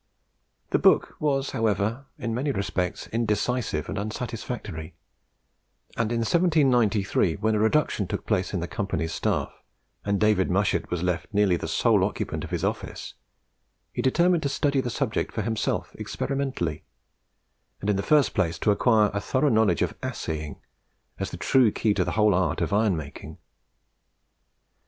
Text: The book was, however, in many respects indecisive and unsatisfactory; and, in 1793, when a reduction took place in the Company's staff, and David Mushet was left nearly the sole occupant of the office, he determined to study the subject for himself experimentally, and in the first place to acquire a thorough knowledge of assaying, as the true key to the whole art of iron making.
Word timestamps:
The 0.71 0.79
book 0.79 1.15
was, 1.19 1.51
however, 1.51 2.07
in 2.17 2.33
many 2.33 2.49
respects 2.51 3.05
indecisive 3.13 3.87
and 3.87 3.99
unsatisfactory; 3.99 4.95
and, 5.95 6.11
in 6.11 6.21
1793, 6.21 7.35
when 7.35 7.53
a 7.53 7.59
reduction 7.59 8.07
took 8.07 8.25
place 8.25 8.51
in 8.51 8.61
the 8.61 8.67
Company's 8.67 9.13
staff, 9.13 9.53
and 10.03 10.19
David 10.19 10.49
Mushet 10.49 10.89
was 10.89 11.03
left 11.03 11.31
nearly 11.31 11.55
the 11.55 11.67
sole 11.67 12.03
occupant 12.03 12.43
of 12.43 12.49
the 12.49 12.67
office, 12.67 13.13
he 13.93 14.01
determined 14.01 14.41
to 14.41 14.49
study 14.49 14.81
the 14.81 14.89
subject 14.89 15.31
for 15.31 15.43
himself 15.43 15.93
experimentally, 15.99 16.83
and 17.79 17.87
in 17.87 17.95
the 17.95 18.01
first 18.01 18.33
place 18.33 18.57
to 18.57 18.71
acquire 18.71 19.11
a 19.13 19.21
thorough 19.21 19.49
knowledge 19.49 19.83
of 19.83 19.95
assaying, 20.01 20.59
as 21.19 21.29
the 21.29 21.37
true 21.37 21.69
key 21.71 21.93
to 21.93 22.03
the 22.03 22.13
whole 22.13 22.33
art 22.33 22.59
of 22.59 22.73
iron 22.73 22.97
making. 22.97 23.37